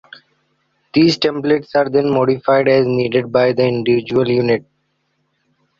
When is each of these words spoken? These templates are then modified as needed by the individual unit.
These 0.95 1.19
templates 1.19 1.75
are 1.75 1.87
then 1.87 2.09
modified 2.09 2.67
as 2.67 2.87
needed 2.87 3.31
by 3.31 3.53
the 3.53 3.67
individual 3.67 4.27
unit. 4.27 4.65